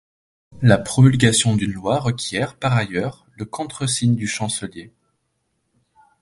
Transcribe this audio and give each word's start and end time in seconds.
La 0.63 0.79
promulgation 0.79 1.55
d'une 1.55 1.73
loi 1.73 1.99
requiert, 1.99 2.55
par 2.57 2.73
ailleurs, 2.73 3.27
le 3.35 3.45
contreseing 3.45 4.13
du 4.15 4.25
chancelier. 4.25 4.91